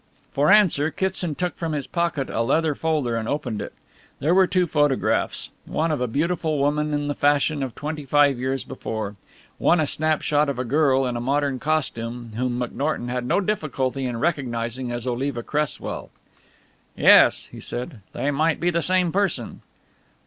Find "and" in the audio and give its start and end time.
3.15-3.27, 9.09-9.15